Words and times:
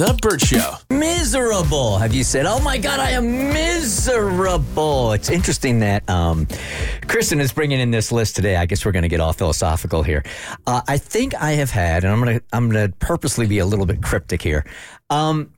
The 0.00 0.18
Burt 0.22 0.40
Show. 0.40 0.76
Miserable. 0.88 1.98
Have 1.98 2.14
you 2.14 2.24
said, 2.24 2.46
oh 2.46 2.58
my 2.60 2.78
God, 2.78 3.00
I 3.00 3.10
am 3.10 3.52
miserable? 3.52 5.12
It's 5.12 5.28
interesting 5.28 5.80
that 5.80 6.08
um, 6.08 6.46
Kristin 7.02 7.38
is 7.38 7.52
bringing 7.52 7.80
in 7.80 7.90
this 7.90 8.10
list 8.10 8.34
today. 8.34 8.56
I 8.56 8.64
guess 8.64 8.86
we're 8.86 8.92
going 8.92 9.02
to 9.02 9.10
get 9.10 9.20
all 9.20 9.34
philosophical 9.34 10.02
here. 10.02 10.24
Uh, 10.66 10.80
I 10.88 10.96
think 10.96 11.34
I 11.34 11.50
have 11.52 11.68
had, 11.68 12.04
and 12.04 12.12
I'm 12.14 12.24
going 12.24 12.38
to 12.38 12.44
I'm 12.50 12.72
to 12.72 12.90
purposely 12.98 13.46
be 13.46 13.58
a 13.58 13.66
little 13.66 13.84
bit 13.84 14.02
cryptic 14.02 14.40
here. 14.40 14.64
Um, 15.10 15.52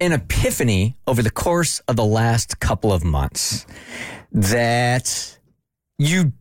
an 0.00 0.12
epiphany 0.12 0.96
over 1.08 1.20
the 1.20 1.30
course 1.32 1.80
of 1.88 1.96
the 1.96 2.04
last 2.04 2.60
couple 2.60 2.92
of 2.92 3.02
months 3.02 3.66
that 4.30 5.38
you, 5.98 6.32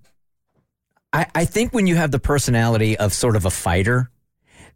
I, 1.12 1.26
I 1.34 1.46
think 1.46 1.74
when 1.74 1.88
you 1.88 1.96
have 1.96 2.12
the 2.12 2.20
personality 2.20 2.98
of 2.98 3.14
sort 3.14 3.36
of 3.36 3.46
a 3.46 3.52
fighter, 3.52 4.12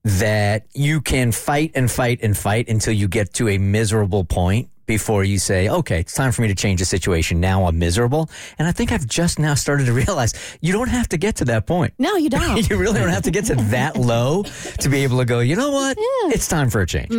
that 0.03 0.66
you 0.73 1.02
can 1.02 1.31
fight 1.31 1.72
and 1.75 1.89
fight 1.92 2.19
and 2.22 2.38
fight 2.38 2.69
until 2.69 2.94
you 2.94 3.08
get 3.08 3.33
to 3.36 3.50
a 3.50 3.58
miserable 3.58 4.23
point 4.23 4.69
before 4.86 5.23
you 5.23 5.38
say, 5.38 5.69
okay, 5.69 6.00
it's 6.00 6.16
time 6.16 6.31
for 6.31 6.42
me 6.42 6.47
to 6.47 6.55
change 6.55 6.80
the 6.80 6.86
situation. 6.86 7.39
Now 7.39 7.66
I'm 7.66 7.78
miserable. 7.78 8.27
And 8.58 8.67
I 8.67 8.72
think 8.72 8.92
I've 8.92 9.05
just 9.05 9.38
now 9.38 9.53
started 9.53 9.86
to 9.86 9.94
realize 10.03 10.33
you 10.61 10.73
don't 10.73 10.89
have 10.89 11.08
to 11.09 11.17
get 11.17 11.36
to 11.38 11.45
that 11.45 11.67
point. 11.67 11.94
No, 12.00 12.16
you 12.16 12.30
don't. 12.31 12.67
you 12.67 12.75
really 12.75 13.00
don't 13.00 13.09
have 13.09 13.22
to 13.23 13.31
get 13.31 13.45
to 13.45 13.55
that 13.55 13.95
low 14.11 14.44
to 14.80 14.89
be 14.89 15.03
able 15.03 15.20
to 15.20 15.25
go, 15.25 15.42
you 15.42 15.55
know 15.55 15.70
what? 15.70 15.95
Yeah. 15.97 16.33
It's 16.33 16.47
time 16.47 16.70
for 16.72 16.81
a 16.81 16.88
change. 16.88 17.14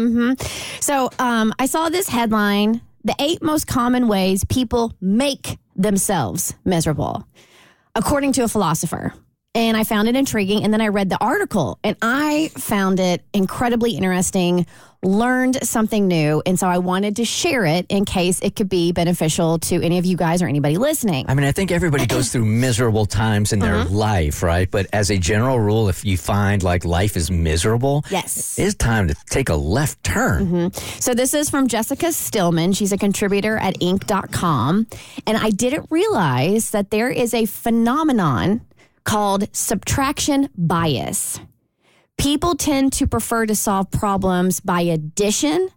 So 0.81 1.11
um, 1.20 1.53
I 1.61 1.67
saw 1.67 1.89
this 1.91 2.08
headline 2.08 2.81
The 3.05 3.14
eight 3.20 3.41
most 3.42 3.67
common 3.69 4.08
ways 4.08 4.45
people 4.45 4.92
make 5.01 5.58
themselves 5.77 6.55
miserable, 6.64 7.25
according 7.95 8.33
to 8.33 8.42
a 8.42 8.48
philosopher. 8.48 9.14
And 9.55 9.77
I 9.77 9.83
found 9.83 10.06
it 10.09 10.15
intriguing. 10.15 10.62
And 10.62 10.73
then 10.73 10.81
I 10.81 10.89
read 10.89 11.09
the 11.11 11.19
article 11.20 11.79
and 11.83 11.97
I 12.01 12.51
found 12.56 13.01
it 13.01 13.25
incredibly 13.34 13.97
interesting, 13.97 14.65
learned 15.03 15.59
something 15.67 16.07
new. 16.07 16.41
And 16.47 16.57
so 16.57 16.69
I 16.69 16.79
wanted 16.79 17.17
to 17.17 17.25
share 17.25 17.65
it 17.65 17.84
in 17.89 18.05
case 18.05 18.39
it 18.42 18.55
could 18.55 18.69
be 18.69 18.92
beneficial 18.92 19.59
to 19.61 19.83
any 19.83 19.98
of 19.98 20.05
you 20.07 20.17
guys 20.17 20.41
or 20.41 20.47
anybody 20.47 20.77
listening. 20.79 21.25
I 21.29 21.34
mean, 21.34 21.45
I 21.47 21.51
think 21.51 21.73
everybody 21.73 22.07
goes 22.07 22.31
through 22.31 22.45
miserable 22.45 23.07
times 23.07 23.53
in 23.53 23.59
their 23.59 23.75
Uh-huh. 23.75 23.89
life, 23.91 24.41
right? 24.45 24.70
But 24.70 24.87
as 24.92 25.11
a 25.11 25.19
general 25.19 25.59
rule, 25.59 25.89
if 25.89 26.05
you 26.05 26.17
find 26.17 26.62
like 26.62 26.85
life 26.85 27.17
is 27.17 27.29
miserable, 27.29 28.05
Yes. 28.08 28.57
it's 28.57 28.77
time 28.77 29.08
to 29.08 29.17
take 29.30 29.48
a 29.48 29.57
left 29.57 30.05
turn. 30.05 30.70
So 31.01 31.13
this 31.13 31.35
is 31.35 31.51
from 31.51 31.67
Jessica 31.67 32.13
Stillman. 32.13 32.73
She's 32.73 32.92
a 32.92 32.98
contributor 32.98 33.57
at 33.57 33.74
Inc.com. 33.80 34.86
And 35.27 35.36
I 35.36 35.51
didn't 35.51 35.86
realize 35.91 36.70
that 36.70 36.91
there 36.92 37.11
is 37.11 37.35
a 37.35 37.47
phenomenon 37.47 38.61
called 39.11 39.53
subtraction 39.53 40.48
bias. 40.57 41.41
People 42.17 42.55
tend 42.55 42.93
to 42.93 43.09
prefer 43.09 43.45
to 43.45 43.57
solve 43.57 43.91
problems 43.91 44.61
by 44.61 44.83
addition 44.83 45.69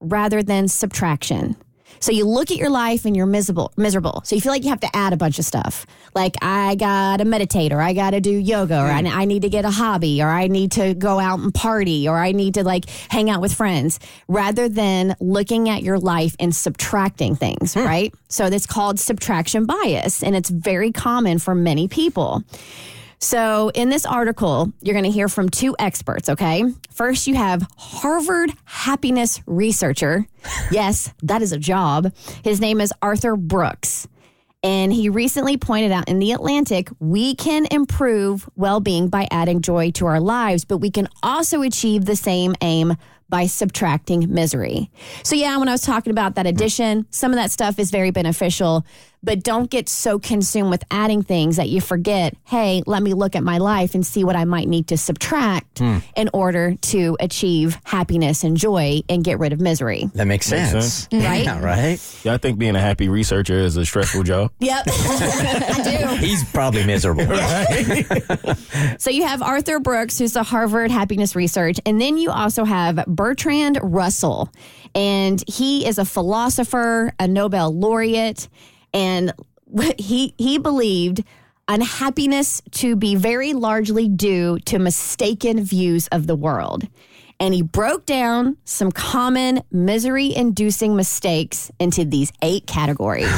rather 0.00 0.40
than 0.40 0.68
subtraction. 0.68 1.56
So 2.00 2.12
you 2.12 2.26
look 2.26 2.50
at 2.50 2.56
your 2.56 2.70
life 2.70 3.04
and 3.04 3.16
you're 3.16 3.26
miserable, 3.26 3.72
miserable. 3.76 4.22
So 4.24 4.34
you 4.34 4.40
feel 4.40 4.52
like 4.52 4.64
you 4.64 4.70
have 4.70 4.80
to 4.80 4.96
add 4.96 5.12
a 5.12 5.16
bunch 5.16 5.38
of 5.38 5.44
stuff. 5.44 5.86
Like 6.14 6.36
I 6.42 6.74
gotta 6.76 7.24
meditate, 7.24 7.72
or 7.72 7.80
I 7.80 7.92
gotta 7.92 8.20
do 8.20 8.30
yoga, 8.30 8.78
or 8.78 8.86
I, 8.86 9.02
mm. 9.02 9.14
I 9.14 9.24
need 9.24 9.42
to 9.42 9.48
get 9.48 9.64
a 9.64 9.70
hobby, 9.70 10.22
or 10.22 10.28
I 10.28 10.48
need 10.48 10.72
to 10.72 10.94
go 10.94 11.18
out 11.18 11.40
and 11.40 11.52
party, 11.52 12.08
or 12.08 12.16
I 12.16 12.32
need 12.32 12.54
to 12.54 12.64
like 12.64 12.88
hang 13.08 13.30
out 13.30 13.40
with 13.40 13.52
friends, 13.52 13.98
rather 14.28 14.68
than 14.68 15.16
looking 15.20 15.68
at 15.68 15.82
your 15.82 15.98
life 15.98 16.36
and 16.40 16.54
subtracting 16.54 17.36
things, 17.36 17.74
hmm. 17.74 17.80
right? 17.80 18.14
So 18.28 18.50
that's 18.50 18.66
called 18.66 18.98
subtraction 18.98 19.66
bias, 19.66 20.22
and 20.22 20.34
it's 20.36 20.50
very 20.50 20.92
common 20.92 21.38
for 21.38 21.54
many 21.54 21.88
people. 21.88 22.42
So, 23.18 23.70
in 23.74 23.88
this 23.88 24.04
article, 24.04 24.72
you're 24.82 24.94
going 24.94 25.04
to 25.04 25.10
hear 25.10 25.28
from 25.28 25.48
two 25.48 25.74
experts, 25.78 26.28
okay? 26.28 26.64
First, 26.90 27.26
you 27.26 27.34
have 27.34 27.66
Harvard 27.76 28.52
happiness 28.64 29.40
researcher. 29.46 30.26
Yes, 30.70 31.12
that 31.24 31.42
is 31.42 31.50
a 31.50 31.58
job. 31.58 32.12
His 32.44 32.60
name 32.60 32.80
is 32.80 32.92
Arthur 33.02 33.34
Brooks. 33.34 34.06
And 34.62 34.92
he 34.92 35.08
recently 35.08 35.56
pointed 35.56 35.90
out 35.90 36.08
in 36.08 36.18
The 36.18 36.32
Atlantic, 36.32 36.88
we 37.00 37.34
can 37.34 37.66
improve 37.70 38.48
well 38.54 38.80
being 38.80 39.08
by 39.08 39.26
adding 39.30 39.60
joy 39.60 39.90
to 39.92 40.06
our 40.06 40.20
lives, 40.20 40.64
but 40.64 40.78
we 40.78 40.90
can 40.90 41.08
also 41.22 41.62
achieve 41.62 42.04
the 42.04 42.16
same 42.16 42.54
aim 42.60 42.96
by 43.28 43.46
subtracting 43.46 44.32
misery. 44.32 44.90
So, 45.24 45.34
yeah, 45.34 45.56
when 45.56 45.68
I 45.68 45.72
was 45.72 45.82
talking 45.82 46.10
about 46.10 46.36
that 46.36 46.46
addition, 46.46 47.06
some 47.10 47.32
of 47.32 47.36
that 47.36 47.50
stuff 47.50 47.78
is 47.78 47.90
very 47.90 48.10
beneficial, 48.10 48.86
but 49.22 49.42
don't 49.42 49.70
get 49.70 49.88
so 49.88 50.18
consumed 50.18 50.70
with 50.70 50.84
adding 50.90 51.22
things 51.22 51.56
that 51.56 51.68
you 51.68 51.80
forget, 51.80 52.34
hey, 52.44 52.82
let 52.86 53.02
me 53.02 53.12
look 53.12 53.36
at 53.36 53.42
my 53.42 53.58
life 53.58 53.94
and 53.94 54.06
see 54.06 54.24
what 54.24 54.36
I 54.36 54.44
might 54.44 54.68
need 54.68 54.88
to 54.88 54.96
subtract 54.96 55.80
hmm. 55.80 55.98
in 56.16 56.30
order 56.32 56.76
to 56.76 57.16
achieve 57.20 57.78
happiness 57.84 58.44
and 58.44 58.56
joy 58.56 59.00
and 59.08 59.24
get 59.24 59.38
rid 59.38 59.52
of 59.52 59.60
misery. 59.60 60.08
That 60.14 60.26
makes 60.26 60.36
Makes 60.50 60.70
sense. 60.70 60.84
sense. 60.84 61.24
Right? 61.24 61.44
Yeah, 61.44 61.60
right? 61.60 62.20
Yeah, 62.24 62.34
I 62.34 62.38
think 62.38 62.58
being 62.58 62.76
a 62.76 62.80
happy 62.80 63.08
researcher 63.08 63.54
is 63.54 63.76
a 63.76 63.84
stressful 63.84 64.22
job. 64.22 64.52
Yep, 64.66 64.84
I 64.88 65.82
do. 65.84 66.26
He's 66.26 66.42
probably 66.50 66.84
miserable. 66.84 67.26
So 68.98 69.10
you 69.10 69.24
have 69.24 69.42
Arthur 69.42 69.78
Brooks, 69.78 70.18
who's 70.18 70.32
the 70.32 70.42
Harvard 70.42 70.90
happiness 70.90 71.36
research, 71.36 71.78
and 71.86 72.00
then 72.00 72.18
you 72.18 72.30
also 72.30 72.64
have 72.64 73.04
Bertrand 73.06 73.78
Russell, 73.82 74.50
and 74.94 75.42
he 75.46 75.86
is 75.86 75.98
a 75.98 76.04
philosopher, 76.04 77.12
a 77.20 77.28
Nobel 77.28 77.72
laureate, 77.72 78.48
and 78.96 79.32
he 79.98 80.34
he 80.38 80.58
believed 80.58 81.22
unhappiness 81.68 82.62
to 82.70 82.96
be 82.96 83.14
very 83.14 83.52
largely 83.52 84.08
due 84.08 84.58
to 84.60 84.78
mistaken 84.78 85.62
views 85.62 86.08
of 86.08 86.26
the 86.26 86.36
world. 86.36 86.86
And 87.38 87.52
he 87.52 87.60
broke 87.60 88.06
down 88.06 88.56
some 88.64 88.90
common 88.90 89.62
misery 89.70 90.34
inducing 90.34 90.96
mistakes 90.96 91.70
into 91.78 92.04
these 92.04 92.32
eight 92.40 92.66
categories. 92.66 93.28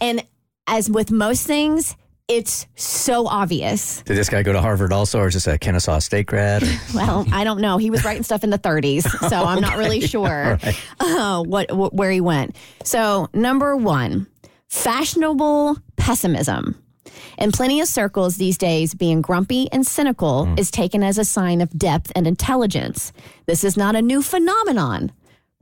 And 0.00 0.26
as 0.66 0.90
with 0.90 1.12
most 1.12 1.46
things, 1.46 1.94
it's 2.26 2.66
so 2.74 3.26
obvious. 3.26 4.02
Did 4.02 4.16
this 4.16 4.28
guy 4.28 4.42
go 4.42 4.52
to 4.52 4.60
Harvard 4.60 4.92
also, 4.92 5.20
or 5.20 5.28
is 5.28 5.34
this 5.34 5.46
a 5.46 5.58
Kennesaw 5.58 5.98
State 5.98 6.26
grad? 6.26 6.62
Well, 6.94 7.26
I 7.32 7.44
don't 7.44 7.60
know. 7.60 7.78
He 7.78 7.90
was 7.90 8.04
writing 8.04 8.22
stuff 8.22 8.44
in 8.44 8.50
the 8.50 8.58
30s, 8.58 9.02
so 9.28 9.44
I'm 9.44 9.60
not 9.60 9.76
really 9.76 10.00
sure 10.00 10.58
uh, 11.00 11.42
what, 11.42 11.70
what 11.72 11.94
where 11.94 12.10
he 12.10 12.20
went. 12.20 12.56
So, 12.84 13.28
number 13.32 13.76
one, 13.76 14.26
fashionable 14.72 15.76
pessimism. 15.96 16.74
In 17.36 17.52
plenty 17.52 17.80
of 17.80 17.88
circles 17.88 18.36
these 18.36 18.56
days, 18.56 18.94
being 18.94 19.20
grumpy 19.20 19.70
and 19.70 19.86
cynical 19.86 20.46
hmm. 20.46 20.54
is 20.56 20.70
taken 20.70 21.02
as 21.02 21.18
a 21.18 21.26
sign 21.26 21.60
of 21.60 21.78
depth 21.78 22.10
and 22.16 22.26
intelligence. 22.26 23.12
This 23.46 23.64
is 23.64 23.76
not 23.76 23.96
a 23.96 24.02
new 24.02 24.22
phenomenon. 24.22 25.12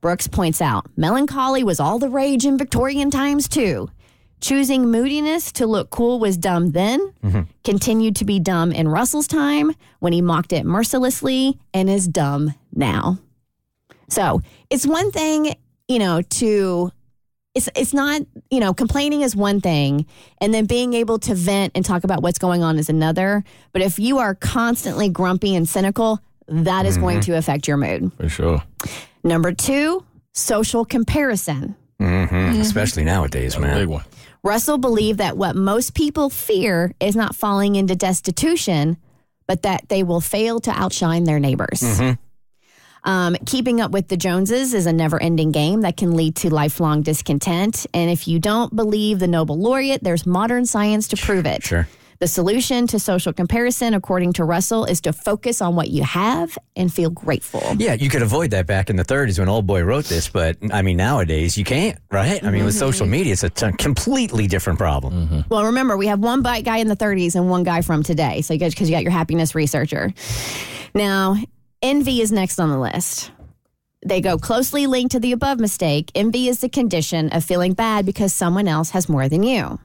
Brooks 0.00 0.28
points 0.28 0.62
out 0.62 0.86
melancholy 0.96 1.64
was 1.64 1.80
all 1.80 1.98
the 1.98 2.08
rage 2.08 2.46
in 2.46 2.56
Victorian 2.56 3.10
times, 3.10 3.48
too. 3.48 3.90
Choosing 4.40 4.90
moodiness 4.90 5.50
to 5.52 5.66
look 5.66 5.90
cool 5.90 6.20
was 6.20 6.36
dumb 6.36 6.70
then, 6.70 7.12
mm-hmm. 7.22 7.42
continued 7.64 8.14
to 8.16 8.24
be 8.24 8.38
dumb 8.38 8.70
in 8.70 8.88
Russell's 8.88 9.26
time 9.26 9.72
when 9.98 10.12
he 10.12 10.22
mocked 10.22 10.52
it 10.52 10.64
mercilessly, 10.64 11.58
and 11.74 11.90
is 11.90 12.06
dumb 12.06 12.54
now. 12.72 13.18
So 14.08 14.40
it's 14.70 14.86
one 14.86 15.10
thing, 15.10 15.56
you 15.88 15.98
know, 15.98 16.22
to 16.22 16.92
it's 17.54 17.68
it's 17.74 17.92
not, 17.92 18.22
you 18.50 18.60
know, 18.60 18.72
complaining 18.72 19.22
is 19.22 19.34
one 19.34 19.60
thing 19.60 20.06
and 20.40 20.54
then 20.54 20.66
being 20.66 20.94
able 20.94 21.18
to 21.20 21.34
vent 21.34 21.72
and 21.74 21.84
talk 21.84 22.04
about 22.04 22.22
what's 22.22 22.38
going 22.38 22.62
on 22.62 22.78
is 22.78 22.88
another. 22.88 23.44
But 23.72 23.82
if 23.82 23.98
you 23.98 24.18
are 24.18 24.34
constantly 24.34 25.08
grumpy 25.08 25.54
and 25.56 25.68
cynical, 25.68 26.20
that 26.48 26.86
is 26.86 26.96
going 26.96 27.20
to 27.22 27.32
affect 27.36 27.66
your 27.68 27.76
mood. 27.76 28.12
For 28.16 28.28
sure. 28.28 28.62
Number 29.22 29.52
two, 29.52 30.04
social 30.32 30.84
comparison. 30.84 31.76
Mm-hmm. 32.00 32.60
Especially 32.60 33.04
nowadays, 33.04 33.54
Big 33.54 33.62
man. 33.62 33.88
one. 33.88 34.04
Russell 34.42 34.78
believed 34.78 35.18
that 35.18 35.36
what 35.36 35.54
most 35.54 35.94
people 35.94 36.30
fear 36.30 36.94
is 36.98 37.14
not 37.14 37.36
falling 37.36 37.76
into 37.76 37.94
destitution, 37.94 38.96
but 39.46 39.62
that 39.62 39.88
they 39.88 40.02
will 40.02 40.20
fail 40.22 40.60
to 40.60 40.70
outshine 40.70 41.24
their 41.24 41.38
neighbors. 41.38 41.82
Um, 43.04 43.36
keeping 43.46 43.80
up 43.80 43.90
with 43.90 44.08
the 44.08 44.16
Joneses 44.16 44.74
is 44.74 44.86
a 44.86 44.92
never 44.92 45.20
ending 45.22 45.52
game 45.52 45.82
that 45.82 45.96
can 45.96 46.14
lead 46.14 46.36
to 46.36 46.50
lifelong 46.52 47.02
discontent. 47.02 47.86
And 47.94 48.10
if 48.10 48.28
you 48.28 48.38
don't 48.38 48.74
believe 48.74 49.18
the 49.18 49.28
Nobel 49.28 49.58
laureate, 49.58 50.02
there's 50.02 50.26
modern 50.26 50.66
science 50.66 51.08
to 51.08 51.16
prove 51.16 51.46
it. 51.46 51.62
Sure. 51.62 51.88
The 52.20 52.28
solution 52.28 52.86
to 52.88 52.98
social 52.98 53.32
comparison, 53.32 53.94
according 53.94 54.34
to 54.34 54.44
Russell, 54.44 54.84
is 54.84 55.00
to 55.02 55.12
focus 55.14 55.62
on 55.62 55.74
what 55.74 55.88
you 55.88 56.02
have 56.04 56.58
and 56.76 56.92
feel 56.92 57.08
grateful. 57.08 57.62
Yeah, 57.78 57.94
you 57.94 58.10
could 58.10 58.20
avoid 58.20 58.50
that 58.50 58.66
back 58.66 58.90
in 58.90 58.96
the 58.96 59.06
30s 59.06 59.38
when 59.38 59.48
Old 59.48 59.66
Boy 59.66 59.82
wrote 59.82 60.04
this, 60.04 60.28
but 60.28 60.58
I 60.70 60.82
mean, 60.82 60.98
nowadays 60.98 61.56
you 61.56 61.64
can't, 61.64 61.98
right? 62.10 62.44
I 62.44 62.50
mean, 62.50 62.66
with 62.66 62.74
social 62.74 63.06
media, 63.06 63.32
it's 63.32 63.42
a 63.42 63.48
t- 63.48 63.72
completely 63.78 64.46
different 64.46 64.78
problem. 64.78 65.46
Well, 65.48 65.64
remember, 65.64 65.96
we 65.96 66.08
have 66.08 66.20
one 66.20 66.42
bite 66.42 66.66
guy 66.66 66.76
in 66.76 66.88
the 66.88 66.96
30s 66.96 67.36
and 67.36 67.48
one 67.48 67.62
guy 67.62 67.80
from 67.80 68.02
today. 68.02 68.42
So 68.42 68.52
you 68.52 68.60
guys, 68.60 68.74
because 68.74 68.90
you 68.90 68.94
got 68.94 69.02
your 69.02 69.12
happiness 69.12 69.54
researcher. 69.54 70.12
Now, 70.94 71.36
envy 71.82 72.20
is 72.20 72.32
next 72.32 72.58
on 72.58 72.70
the 72.70 72.78
list. 72.78 73.30
They 74.04 74.20
go 74.20 74.38
closely 74.38 74.86
linked 74.86 75.12
to 75.12 75.20
the 75.20 75.32
above 75.32 75.60
mistake. 75.60 76.10
Envy 76.14 76.48
is 76.48 76.60
the 76.60 76.68
condition 76.68 77.28
of 77.30 77.44
feeling 77.44 77.74
bad 77.74 78.06
because 78.06 78.32
someone 78.32 78.66
else 78.66 78.90
has 78.90 79.08
more 79.08 79.28
than 79.28 79.42
you. 79.42 79.78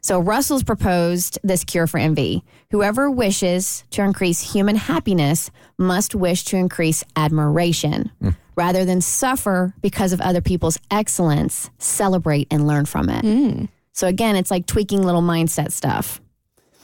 So 0.00 0.20
Russell's 0.20 0.62
proposed 0.62 1.38
this 1.42 1.64
cure 1.64 1.86
for 1.86 1.98
envy. 1.98 2.44
Whoever 2.70 3.10
wishes 3.10 3.84
to 3.90 4.02
increase 4.02 4.52
human 4.52 4.76
happiness 4.76 5.50
must 5.76 6.14
wish 6.14 6.44
to 6.44 6.56
increase 6.56 7.04
admiration. 7.16 8.10
Hmm. 8.20 8.30
Rather 8.56 8.84
than 8.84 9.00
suffer 9.00 9.74
because 9.82 10.12
of 10.12 10.20
other 10.20 10.40
people's 10.40 10.78
excellence, 10.90 11.70
celebrate 11.78 12.48
and 12.50 12.66
learn 12.66 12.86
from 12.86 13.08
it. 13.08 13.24
Hmm. 13.24 13.64
So 13.92 14.06
again, 14.06 14.36
it's 14.36 14.50
like 14.50 14.66
tweaking 14.66 15.02
little 15.02 15.22
mindset 15.22 15.72
stuff. 15.72 16.20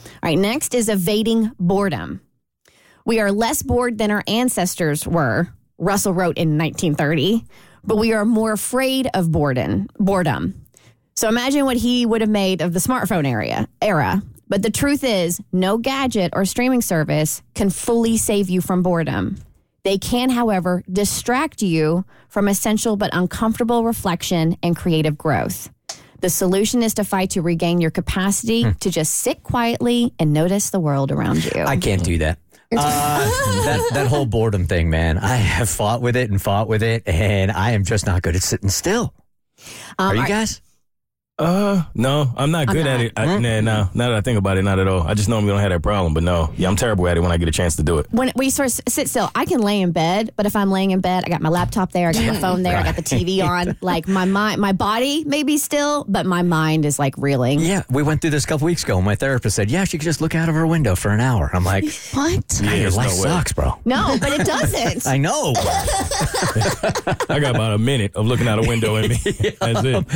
All 0.04 0.10
right, 0.30 0.38
next 0.38 0.74
is 0.74 0.88
evading 0.88 1.52
boredom. 1.58 2.20
We 3.06 3.20
are 3.20 3.30
less 3.30 3.62
bored 3.62 3.98
than 3.98 4.10
our 4.10 4.24
ancestors 4.26 5.06
were, 5.06 5.48
Russell 5.76 6.14
wrote 6.14 6.38
in 6.38 6.56
1930, 6.56 7.44
but 7.84 7.98
we 7.98 8.14
are 8.14 8.24
more 8.24 8.52
afraid 8.52 9.08
of 9.12 9.30
boredom. 9.30 9.88
boredom. 9.98 10.64
So 11.14 11.28
imagine 11.28 11.66
what 11.66 11.76
he 11.76 12.06
would 12.06 12.22
have 12.22 12.30
made 12.30 12.62
of 12.62 12.72
the 12.72 12.80
smartphone 12.80 13.26
area 13.26 13.68
era. 13.82 14.22
But 14.48 14.62
the 14.62 14.70
truth 14.70 15.04
is, 15.04 15.40
no 15.52 15.76
gadget 15.76 16.32
or 16.34 16.46
streaming 16.46 16.80
service 16.80 17.42
can 17.54 17.70
fully 17.70 18.16
save 18.16 18.48
you 18.48 18.60
from 18.60 18.82
boredom. 18.82 19.36
They 19.82 19.98
can, 19.98 20.30
however, 20.30 20.82
distract 20.90 21.60
you 21.60 22.06
from 22.28 22.48
essential 22.48 22.96
but 22.96 23.10
uncomfortable 23.12 23.84
reflection 23.84 24.56
and 24.62 24.74
creative 24.74 25.18
growth. 25.18 25.68
The 26.20 26.30
solution 26.30 26.82
is 26.82 26.94
to 26.94 27.04
fight 27.04 27.30
to 27.30 27.42
regain 27.42 27.82
your 27.82 27.90
capacity 27.90 28.62
hmm. 28.62 28.70
to 28.80 28.90
just 28.90 29.14
sit 29.14 29.42
quietly 29.42 30.14
and 30.18 30.32
notice 30.32 30.70
the 30.70 30.80
world 30.80 31.12
around 31.12 31.44
you. 31.44 31.64
I 31.64 31.76
can't 31.76 32.02
do 32.02 32.16
that. 32.18 32.38
Uh, 32.72 33.64
that 33.64 33.90
that 33.94 34.06
whole 34.06 34.26
boredom 34.26 34.66
thing, 34.66 34.90
man. 34.90 35.18
I 35.18 35.36
have 35.36 35.68
fought 35.68 36.00
with 36.00 36.16
it 36.16 36.30
and 36.30 36.40
fought 36.40 36.68
with 36.68 36.82
it, 36.82 37.02
and 37.06 37.50
I 37.50 37.72
am 37.72 37.84
just 37.84 38.06
not 38.06 38.22
good 38.22 38.36
at 38.36 38.42
sitting 38.42 38.68
still. 38.68 39.14
Um, 39.98 40.08
Are 40.10 40.14
you 40.14 40.22
are- 40.22 40.28
guys? 40.28 40.60
Uh, 41.36 41.82
no, 41.96 42.32
I'm 42.36 42.52
not 42.52 42.68
good 42.68 42.86
at 42.86 43.00
it. 43.00 43.12
I, 43.16 43.38
nah, 43.38 43.60
nah, 43.60 43.88
now 43.92 44.10
that 44.10 44.14
I 44.14 44.20
think 44.20 44.38
about 44.38 44.56
it, 44.56 44.62
not 44.62 44.78
at 44.78 44.86
all. 44.86 45.02
I 45.02 45.14
just 45.14 45.28
normally 45.28 45.50
don't 45.50 45.60
have 45.60 45.70
that 45.70 45.82
problem, 45.82 46.14
but 46.14 46.22
no, 46.22 46.52
yeah, 46.56 46.68
I'm 46.68 46.76
terrible 46.76 47.08
at 47.08 47.16
it 47.16 47.20
when 47.20 47.32
I 47.32 47.38
get 47.38 47.48
a 47.48 47.52
chance 47.52 47.74
to 47.74 47.82
do 47.82 47.98
it. 47.98 48.06
when 48.12 48.30
we 48.36 48.50
sort 48.50 48.66
of 48.68 48.80
sit 48.88 49.08
still, 49.08 49.32
I 49.34 49.44
can 49.44 49.60
lay 49.60 49.80
in 49.80 49.90
bed, 49.90 50.32
but 50.36 50.46
if 50.46 50.54
I'm 50.54 50.70
laying 50.70 50.92
in 50.92 51.00
bed, 51.00 51.24
I 51.26 51.28
got 51.28 51.42
my 51.42 51.48
laptop 51.48 51.90
there, 51.90 52.08
I 52.08 52.12
got 52.12 52.24
my 52.24 52.38
phone 52.40 52.62
there, 52.62 52.76
I 52.76 52.84
got 52.84 52.94
the 52.94 53.02
TV 53.02 53.42
on. 53.48 53.76
Like 53.80 54.06
my 54.06 54.26
mind, 54.26 54.60
my 54.60 54.70
body 54.70 55.24
may 55.24 55.42
be 55.42 55.58
still, 55.58 56.04
but 56.06 56.24
my 56.24 56.42
mind 56.42 56.84
is 56.84 57.00
like 57.00 57.16
reeling. 57.18 57.58
Yeah, 57.58 57.82
we 57.90 58.04
went 58.04 58.20
through 58.20 58.30
this 58.30 58.44
a 58.44 58.46
couple 58.46 58.66
weeks 58.66 58.84
ago. 58.84 59.00
My 59.02 59.16
therapist 59.16 59.56
said, 59.56 59.72
"Yeah, 59.72 59.82
she 59.82 59.98
could 59.98 60.04
just 60.04 60.20
look 60.20 60.36
out 60.36 60.48
of 60.48 60.54
her 60.54 60.68
window 60.68 60.94
for 60.94 61.08
an 61.08 61.20
hour." 61.20 61.50
I'm 61.52 61.64
like, 61.64 61.84
What? 62.12 62.60
Yeah, 62.62 62.74
"Your 62.74 62.90
life 62.92 63.08
no 63.08 63.14
sucks, 63.24 63.52
bro." 63.52 63.76
No, 63.84 64.16
but 64.20 64.40
it 64.40 64.46
doesn't. 64.46 65.04
I 65.12 65.18
know. 65.18 65.52
I 67.28 67.40
got 67.40 67.56
about 67.56 67.72
a 67.72 67.78
minute 67.78 68.14
of 68.14 68.24
looking 68.24 68.46
out 68.46 68.64
a 68.64 68.68
window 68.68 68.94
in 68.96 69.10
me. 69.10 69.16
That's 69.60 69.82
it. 69.84 70.06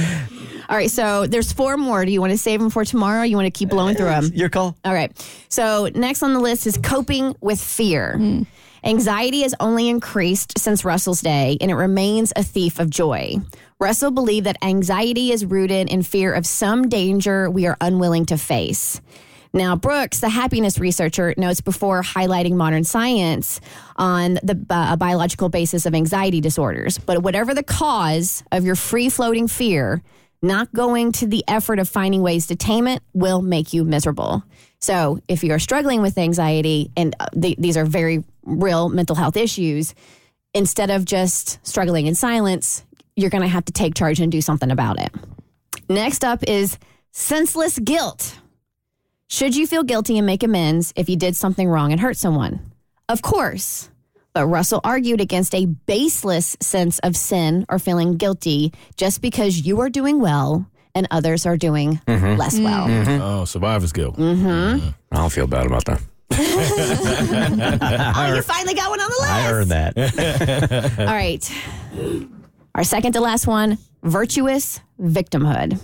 All 0.68 0.76
right, 0.76 0.90
so 0.90 1.26
there's 1.26 1.52
four 1.52 1.76
more. 1.76 2.04
Do 2.04 2.12
you 2.12 2.20
want 2.20 2.32
to 2.32 2.38
save 2.38 2.60
them 2.60 2.68
for 2.68 2.84
tomorrow? 2.84 3.22
Or 3.22 3.24
you 3.24 3.36
want 3.36 3.46
to 3.46 3.58
keep 3.58 3.70
blowing 3.70 3.96
through 3.96 4.06
them? 4.06 4.30
Your 4.34 4.50
call. 4.50 4.76
All 4.84 4.92
right. 4.92 5.10
So 5.48 5.88
next 5.94 6.22
on 6.22 6.34
the 6.34 6.40
list 6.40 6.66
is 6.66 6.76
coping 6.82 7.34
with 7.40 7.60
fear. 7.60 8.44
Anxiety 8.84 9.42
has 9.42 9.54
only 9.60 9.88
increased 9.88 10.58
since 10.58 10.84
Russell's 10.84 11.20
day, 11.20 11.56
and 11.60 11.70
it 11.70 11.74
remains 11.74 12.32
a 12.36 12.42
thief 12.44 12.78
of 12.78 12.90
joy. 12.90 13.36
Russell 13.80 14.10
believed 14.10 14.46
that 14.46 14.56
anxiety 14.62 15.32
is 15.32 15.44
rooted 15.44 15.88
in 15.88 16.02
fear 16.02 16.32
of 16.32 16.46
some 16.46 16.88
danger 16.88 17.50
we 17.50 17.66
are 17.66 17.76
unwilling 17.80 18.26
to 18.26 18.36
face. 18.36 19.00
Now, 19.52 19.76
Brooks, 19.76 20.20
the 20.20 20.28
happiness 20.28 20.78
researcher, 20.78 21.34
notes 21.36 21.60
before 21.60 22.02
highlighting 22.02 22.52
modern 22.52 22.84
science 22.84 23.60
on 23.96 24.34
the 24.42 24.64
uh, 24.68 24.96
biological 24.96 25.48
basis 25.48 25.86
of 25.86 25.94
anxiety 25.94 26.40
disorders. 26.40 26.98
But 26.98 27.22
whatever 27.22 27.54
the 27.54 27.62
cause 27.62 28.44
of 28.52 28.64
your 28.64 28.76
free 28.76 29.08
floating 29.08 29.48
fear, 29.48 30.02
not 30.42 30.72
going 30.72 31.12
to 31.12 31.26
the 31.26 31.44
effort 31.48 31.78
of 31.78 31.88
finding 31.88 32.22
ways 32.22 32.46
to 32.48 32.56
tame 32.56 32.86
it 32.86 33.02
will 33.12 33.42
make 33.42 33.72
you 33.72 33.84
miserable. 33.84 34.42
So, 34.78 35.20
if 35.26 35.42
you're 35.42 35.58
struggling 35.58 36.02
with 36.02 36.16
anxiety, 36.18 36.90
and 36.96 37.14
uh, 37.18 37.26
th- 37.40 37.56
these 37.58 37.76
are 37.76 37.84
very 37.84 38.22
real 38.44 38.88
mental 38.88 39.16
health 39.16 39.36
issues, 39.36 39.94
instead 40.54 40.90
of 40.90 41.04
just 41.04 41.58
struggling 41.66 42.06
in 42.06 42.14
silence, 42.14 42.84
you're 43.16 43.30
going 43.30 43.42
to 43.42 43.48
have 43.48 43.64
to 43.64 43.72
take 43.72 43.94
charge 43.94 44.20
and 44.20 44.30
do 44.30 44.40
something 44.40 44.70
about 44.70 45.00
it. 45.00 45.12
Next 45.88 46.24
up 46.24 46.44
is 46.46 46.78
senseless 47.10 47.78
guilt. 47.78 48.38
Should 49.28 49.56
you 49.56 49.66
feel 49.66 49.82
guilty 49.82 50.16
and 50.16 50.26
make 50.26 50.42
amends 50.42 50.92
if 50.96 51.08
you 51.08 51.16
did 51.16 51.36
something 51.36 51.68
wrong 51.68 51.90
and 51.92 52.00
hurt 52.00 52.16
someone? 52.16 52.72
Of 53.08 53.20
course. 53.22 53.90
But 54.38 54.46
Russell 54.46 54.80
argued 54.84 55.20
against 55.20 55.52
a 55.52 55.66
baseless 55.66 56.56
sense 56.60 57.00
of 57.00 57.16
sin 57.16 57.66
or 57.68 57.80
feeling 57.80 58.18
guilty 58.18 58.72
just 58.96 59.20
because 59.20 59.66
you 59.66 59.80
are 59.80 59.90
doing 59.90 60.20
well 60.20 60.64
and 60.94 61.08
others 61.10 61.44
are 61.44 61.56
doing 61.56 62.00
mm-hmm. 62.06 62.38
less 62.38 62.54
mm-hmm. 62.54 62.64
well. 62.64 62.86
Mm-hmm. 62.86 63.20
Oh, 63.20 63.44
survivor's 63.46 63.92
guilt. 63.92 64.16
Mm-hmm. 64.16 64.90
I 65.10 65.16
don't 65.16 65.32
feel 65.32 65.48
bad 65.48 65.66
about 65.66 65.86
that. 65.86 66.00
Oh, 68.16 68.34
you 68.36 68.42
finally 68.42 68.74
got 68.74 68.90
one 68.90 69.00
on 69.00 69.10
the 69.10 69.16
list. 69.18 69.32
I 69.32 69.42
heard 69.42 69.66
that. 69.68 70.98
All 71.00 71.06
right. 71.06 71.52
Our 72.76 72.84
second 72.84 73.14
to 73.14 73.20
last 73.20 73.48
one 73.48 73.78
virtuous 74.04 74.78
victimhood. 75.00 75.80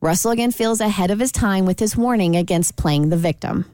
Russell 0.00 0.30
again 0.30 0.52
feels 0.52 0.80
ahead 0.80 1.10
of 1.10 1.18
his 1.18 1.32
time 1.32 1.66
with 1.66 1.80
his 1.80 1.96
warning 1.96 2.36
against 2.36 2.76
playing 2.76 3.08
the 3.08 3.16
victim. 3.16 3.64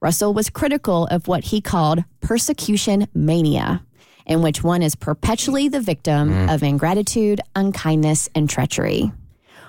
Russell 0.00 0.32
was 0.32 0.48
critical 0.48 1.06
of 1.08 1.28
what 1.28 1.44
he 1.44 1.60
called 1.60 2.04
persecution 2.22 3.06
mania, 3.14 3.84
in 4.24 4.40
which 4.40 4.64
one 4.64 4.82
is 4.82 4.94
perpetually 4.94 5.68
the 5.68 5.80
victim 5.80 6.30
mm. 6.30 6.54
of 6.54 6.62
ingratitude, 6.62 7.40
unkindness, 7.54 8.28
and 8.34 8.48
treachery. 8.48 9.12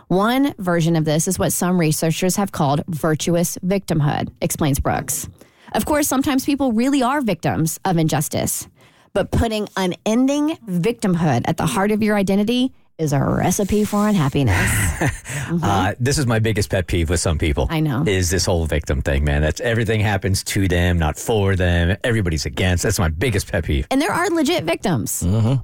One 0.07 0.53
version 0.57 0.95
of 0.95 1.03
this 1.03 1.27
is 1.27 1.37
what 1.37 1.51
some 1.51 1.77
researchers 1.77 2.37
have 2.37 2.51
called 2.53 2.83
virtuous 2.87 3.57
victimhood, 3.65 4.31
explains 4.41 4.79
Brooks. 4.79 5.27
Of 5.73 5.85
course, 5.85 6.07
sometimes 6.07 6.45
people 6.45 6.71
really 6.71 7.03
are 7.03 7.21
victims 7.21 7.79
of 7.83 7.97
injustice, 7.97 8.69
but 9.13 9.31
putting 9.31 9.67
unending 9.75 10.57
victimhood 10.67 11.43
at 11.45 11.57
the 11.57 11.65
heart 11.65 11.91
of 11.91 12.01
your 12.01 12.15
identity 12.15 12.73
is 13.01 13.13
a 13.13 13.19
recipe 13.19 13.83
for 13.83 14.07
unhappiness. 14.07 14.69
Mm-hmm. 15.41 15.63
Uh, 15.65 15.93
this 15.99 16.17
is 16.17 16.25
my 16.27 16.39
biggest 16.39 16.69
pet 16.69 16.87
peeve 16.87 17.09
with 17.09 17.19
some 17.19 17.37
people. 17.37 17.67
I 17.69 17.81
know. 17.81 18.05
Is 18.07 18.29
this 18.29 18.45
whole 18.45 18.65
victim 18.67 19.01
thing, 19.01 19.25
man? 19.25 19.41
That's 19.41 19.59
everything 19.59 19.99
happens 19.99 20.45
to 20.45 20.65
them, 20.67 20.97
not 20.97 21.17
for 21.17 21.57
them. 21.57 21.97
Everybody's 22.05 22.45
against. 22.45 22.83
That's 22.83 22.99
my 22.99 23.09
biggest 23.09 23.51
pet 23.51 23.65
peeve. 23.65 23.85
and 23.91 24.01
there 24.01 24.13
are 24.13 24.29
legit 24.29 24.63
victims. 24.63 25.23
Mm-hmm. 25.23 25.55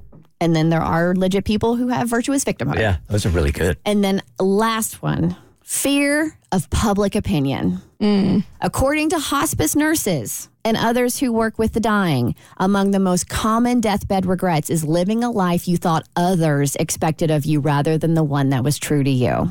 And 0.42 0.54
then 0.54 0.68
there 0.68 0.82
are 0.82 1.14
legit 1.14 1.46
people 1.46 1.76
who 1.76 1.88
have 1.88 2.08
virtuous 2.08 2.44
victimhood. 2.44 2.78
Yeah, 2.78 2.98
those 3.08 3.24
are 3.24 3.30
really 3.30 3.52
good. 3.52 3.78
And 3.86 4.04
then 4.04 4.20
last 4.38 5.00
one, 5.00 5.36
fear 5.62 6.36
of 6.52 6.68
public 6.68 7.14
opinion. 7.14 7.80
Mm. 8.00 8.44
According 8.60 9.10
to 9.10 9.18
hospice 9.18 9.74
nurses 9.74 10.50
and 10.68 10.76
others 10.76 11.18
who 11.18 11.32
work 11.32 11.58
with 11.58 11.72
the 11.72 11.80
dying, 11.80 12.34
among 12.58 12.90
the 12.90 13.00
most 13.00 13.28
common 13.28 13.80
deathbed 13.80 14.26
regrets 14.26 14.68
is 14.68 14.84
living 14.84 15.24
a 15.24 15.30
life 15.30 15.66
you 15.66 15.78
thought 15.78 16.06
others 16.14 16.76
expected 16.76 17.30
of 17.30 17.46
you 17.46 17.58
rather 17.58 17.96
than 17.96 18.12
the 18.12 18.22
one 18.22 18.50
that 18.50 18.62
was 18.62 18.78
true 18.78 19.02
to 19.02 19.10
you. 19.10 19.50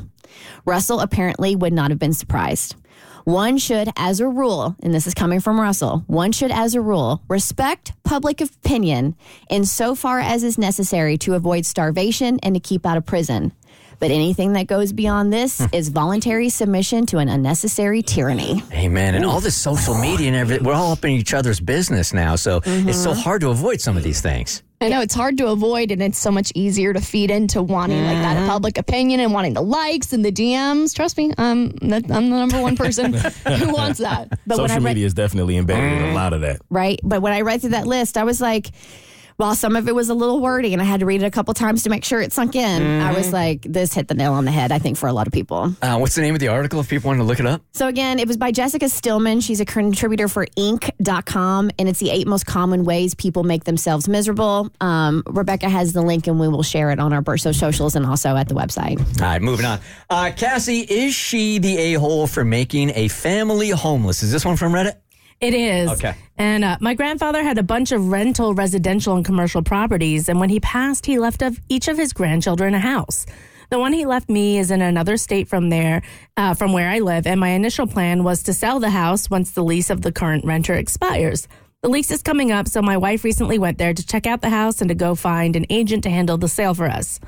Russell 0.63 0.99
apparently 0.99 1.55
would 1.55 1.73
not 1.73 1.89
have 1.89 1.97
been 1.97 2.13
surprised. 2.13 2.75
One 3.23 3.57
should, 3.57 3.89
as 3.97 4.19
a 4.19 4.27
rule, 4.27 4.75
and 4.81 4.93
this 4.93 5.07
is 5.07 5.13
coming 5.13 5.39
from 5.39 5.59
Russell, 5.59 6.03
one 6.07 6.31
should, 6.31 6.51
as 6.51 6.75
a 6.75 6.81
rule, 6.81 7.21
respect 7.27 7.93
public 8.03 8.39
opinion 8.39 9.15
insofar 9.49 10.19
as 10.19 10.43
is 10.43 10.57
necessary 10.57 11.17
to 11.17 11.33
avoid 11.33 11.65
starvation 11.65 12.39
and 12.43 12.53
to 12.53 12.61
keep 12.61 12.85
out 12.85 12.95
of 12.95 13.05
prison. 13.05 13.51
But 13.99 14.11
anything 14.11 14.53
that 14.53 14.67
goes 14.67 14.93
beyond 14.93 15.33
this 15.33 15.59
hmm. 15.59 15.65
is 15.73 15.89
voluntary 15.89 16.49
submission 16.49 17.05
to 17.07 17.17
an 17.17 17.29
unnecessary 17.29 18.01
tyranny. 18.01 18.63
Amen. 18.71 19.15
and 19.15 19.25
all 19.25 19.39
this 19.39 19.55
social 19.55 19.95
media 19.95 20.27
and 20.27 20.35
everything, 20.35 20.65
we're 20.65 20.73
all 20.73 20.91
up 20.91 21.03
in 21.03 21.11
each 21.11 21.33
other's 21.33 21.59
business 21.59 22.13
now. 22.13 22.35
So 22.35 22.61
it's 22.65 23.01
so 23.01 23.11
mm-hmm. 23.11 23.19
hard 23.19 23.41
to 23.41 23.49
avoid 23.49 23.81
some 23.81 23.97
of 23.97 24.03
these 24.03 24.21
things. 24.21 24.63
I 24.79 24.89
know 24.89 25.01
it's 25.01 25.15
hard 25.15 25.39
to 25.39 25.47
avoid, 25.47 25.89
and 25.89 26.03
it's 26.03 26.19
so 26.19 26.29
much 26.29 26.51
easier 26.53 26.93
to 26.93 27.01
feed 27.01 27.31
into 27.31 27.63
wanting 27.63 28.03
like 28.03 28.17
that 28.17 28.37
Mm-hmm. 28.37 28.47
public 28.47 28.77
opinion 28.77 29.19
and 29.19 29.33
wanting 29.33 29.53
the 29.53 29.61
likes 29.63 30.13
and 30.13 30.23
the 30.23 30.31
DMs. 30.31 30.93
Trust 30.93 31.17
me, 31.17 31.33
I'm 31.37 31.69
that, 31.77 32.11
I'm 32.11 32.29
the 32.29 32.37
number 32.37 32.61
one 32.61 32.75
person 32.77 33.13
who 33.13 33.69
wants 33.73 33.99
that. 33.99 34.29
But 34.45 34.57
when 34.57 34.65
I 34.65 34.75
Social 34.75 34.83
read, 34.83 34.91
media 34.91 35.05
is 35.07 35.15
definitely 35.15 35.57
embedded 35.57 35.93
in 35.93 36.03
a 36.03 36.11
mm. 36.11 36.13
lot 36.13 36.33
of 36.33 36.41
that. 36.41 36.61
right? 36.69 36.99
But 37.03 37.21
when 37.23 37.33
I 37.33 37.41
read 37.41 37.61
through 37.61 37.71
that 37.71 37.87
list, 37.87 38.17
I 38.17 38.25
was 38.25 38.39
like, 38.39 38.67
while 39.37 39.55
some 39.55 39.75
of 39.75 39.87
it 39.87 39.93
was 39.93 40.09
a 40.09 40.13
little 40.15 40.39
wordy 40.39 40.73
and 40.73 40.81
I 40.81 40.85
had 40.85 40.99
to 41.01 41.05
read 41.05 41.21
it 41.21 41.25
a 41.25 41.31
couple 41.31 41.53
times 41.53 41.83
to 41.83 41.89
make 41.89 42.03
sure 42.03 42.19
it 42.19 42.33
sunk 42.33 42.55
in, 42.55 43.01
I 43.01 43.13
was 43.13 43.31
like, 43.31 43.61
this 43.61 43.93
hit 43.93 44.07
the 44.07 44.15
nail 44.15 44.33
on 44.33 44.45
the 44.45 44.51
head, 44.51 44.71
I 44.71 44.79
think, 44.79 44.97
for 44.97 45.07
a 45.07 45.13
lot 45.13 45.27
of 45.27 45.33
people. 45.33 45.73
Uh, 45.81 45.97
what's 45.97 46.15
the 46.15 46.21
name 46.21 46.33
of 46.33 46.39
the 46.39 46.47
article 46.47 46.79
if 46.79 46.89
people 46.89 47.09
want 47.09 47.19
to 47.19 47.23
look 47.23 47.39
it 47.39 47.45
up? 47.45 47.61
So 47.73 47.87
again, 47.87 48.17
it 48.19 48.27
was 48.27 48.35
by 48.35 48.51
Jessica 48.51 48.89
Stillman. 48.89 49.41
She's 49.41 49.59
a 49.59 49.65
contributor 49.65 50.27
for 50.27 50.47
Inc.com, 50.57 51.71
and 51.77 51.87
it's 51.87 51.99
the 51.99 52.09
eight 52.09 52.27
most 52.27 52.45
common 52.47 52.83
ways 52.83 53.13
people 53.13 53.43
make 53.43 53.63
themselves 53.65 54.07
miserable. 54.07 54.71
Um, 54.81 55.23
Rebecca 55.27 55.69
has 55.69 55.93
the 55.93 56.01
link, 56.01 56.25
and 56.25 56.39
we 56.39 56.47
will 56.47 56.63
share 56.63 56.89
it 56.89 56.99
on 56.99 57.13
our 57.13 57.21
Burt 57.21 57.39
Show 57.39 57.51
socials 57.51 57.95
and 57.95 58.05
also 58.05 58.35
at 58.35 58.49
the 58.49 58.55
website. 58.55 58.99
All 59.21 59.27
right, 59.27 59.41
moving 59.41 59.65
on. 59.65 59.79
Uh, 60.09 60.31
Cassie, 60.35 60.81
is 60.81 61.13
she 61.13 61.59
the 61.59 61.77
a 61.77 61.93
hole 61.93 62.25
for 62.25 62.43
making 62.43 62.91
a 62.95 63.07
family 63.07 63.69
homeless? 63.69 64.23
Is 64.23 64.31
this 64.31 64.43
one 64.43 64.57
from 64.57 64.73
Reddit? 64.73 64.95
It 65.39 65.53
is. 65.53 65.89
Okay. 65.91 66.15
And 66.37 66.63
uh, 66.63 66.77
my 66.81 66.93
grandfather 66.93 67.43
had 67.43 67.57
a 67.57 67.63
bunch 67.63 67.91
of 67.91 68.07
rental, 68.07 68.53
residential, 68.53 69.15
and 69.15 69.23
commercial 69.23 69.61
properties. 69.61 70.29
And 70.29 70.39
when 70.39 70.49
he 70.49 70.59
passed, 70.59 71.05
he 71.05 71.19
left 71.19 71.41
of 71.41 71.59
each 71.69 71.87
of 71.87 71.97
his 71.97 72.13
grandchildren 72.13 72.73
a 72.73 72.79
house. 72.79 73.25
The 73.69 73.79
one 73.79 73.93
he 73.93 74.05
left 74.05 74.29
me 74.29 74.57
is 74.57 74.71
in 74.71 74.81
another 74.81 75.17
state 75.17 75.47
from 75.47 75.69
there, 75.69 76.01
uh, 76.37 76.53
from 76.53 76.71
where 76.71 76.89
I 76.89 76.99
live. 76.99 77.27
And 77.27 77.39
my 77.39 77.49
initial 77.49 77.85
plan 77.85 78.23
was 78.23 78.43
to 78.43 78.53
sell 78.53 78.79
the 78.79 78.89
house 78.89 79.29
once 79.29 79.51
the 79.51 79.63
lease 79.63 79.89
of 79.89 80.01
the 80.01 80.11
current 80.11 80.45
renter 80.45 80.73
expires. 80.73 81.47
The 81.83 81.89
lease 81.89 82.09
is 82.09 82.23
coming 82.23 82.51
up, 82.51 82.67
so 82.67 82.81
my 82.81 82.97
wife 82.97 83.23
recently 83.23 83.59
went 83.59 83.77
there 83.77 83.93
to 83.93 84.05
check 84.05 84.25
out 84.25 84.41
the 84.41 84.49
house 84.49 84.81
and 84.81 84.89
to 84.89 84.95
go 84.95 85.13
find 85.15 85.55
an 85.55 85.65
agent 85.69 86.03
to 86.03 86.09
handle 86.09 86.37
the 86.37 86.47
sale 86.47 86.73
for 86.73 86.85
us. 86.85 87.19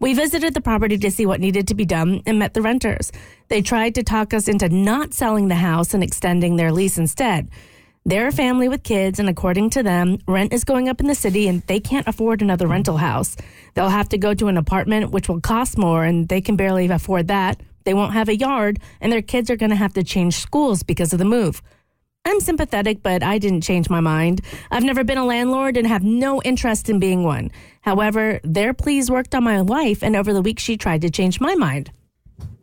We 0.00 0.14
visited 0.14 0.54
the 0.54 0.62
property 0.62 0.96
to 0.96 1.10
see 1.10 1.26
what 1.26 1.40
needed 1.40 1.68
to 1.68 1.74
be 1.74 1.84
done 1.84 2.22
and 2.24 2.38
met 2.38 2.54
the 2.54 2.62
renters. 2.62 3.12
They 3.48 3.60
tried 3.60 3.94
to 3.96 4.02
talk 4.02 4.32
us 4.32 4.48
into 4.48 4.70
not 4.70 5.12
selling 5.12 5.48
the 5.48 5.56
house 5.56 5.92
and 5.92 6.02
extending 6.02 6.56
their 6.56 6.72
lease 6.72 6.96
instead. 6.96 7.50
They're 8.06 8.28
a 8.28 8.32
family 8.32 8.66
with 8.66 8.82
kids, 8.82 9.18
and 9.18 9.28
according 9.28 9.68
to 9.70 9.82
them, 9.82 10.16
rent 10.26 10.54
is 10.54 10.64
going 10.64 10.88
up 10.88 11.00
in 11.00 11.06
the 11.06 11.14
city 11.14 11.48
and 11.48 11.60
they 11.66 11.80
can't 11.80 12.08
afford 12.08 12.40
another 12.40 12.66
rental 12.66 12.96
house. 12.96 13.36
They'll 13.74 13.90
have 13.90 14.08
to 14.08 14.16
go 14.18 14.32
to 14.32 14.48
an 14.48 14.56
apartment, 14.56 15.10
which 15.10 15.28
will 15.28 15.42
cost 15.42 15.76
more, 15.76 16.02
and 16.02 16.26
they 16.30 16.40
can 16.40 16.56
barely 16.56 16.88
afford 16.88 17.28
that. 17.28 17.60
They 17.84 17.92
won't 17.92 18.14
have 18.14 18.30
a 18.30 18.36
yard, 18.36 18.78
and 19.02 19.12
their 19.12 19.20
kids 19.20 19.50
are 19.50 19.56
going 19.56 19.68
to 19.68 19.76
have 19.76 19.92
to 19.94 20.02
change 20.02 20.38
schools 20.38 20.82
because 20.82 21.12
of 21.12 21.18
the 21.18 21.26
move. 21.26 21.60
I'm 22.24 22.40
sympathetic, 22.40 23.02
but 23.02 23.22
I 23.22 23.38
didn't 23.38 23.62
change 23.62 23.90
my 23.90 24.00
mind. 24.00 24.40
I've 24.70 24.84
never 24.84 25.04
been 25.04 25.18
a 25.18 25.24
landlord 25.24 25.76
and 25.76 25.86
have 25.86 26.02
no 26.02 26.40
interest 26.42 26.88
in 26.88 27.00
being 27.00 27.22
one. 27.22 27.50
However, 27.80 28.40
their 28.44 28.74
pleas 28.74 29.10
worked 29.10 29.34
on 29.34 29.44
my 29.44 29.62
wife, 29.62 30.02
and 30.02 30.14
over 30.14 30.32
the 30.32 30.42
week 30.42 30.58
she 30.58 30.76
tried 30.76 31.02
to 31.02 31.10
change 31.10 31.40
my 31.40 31.54
mind. 31.54 31.90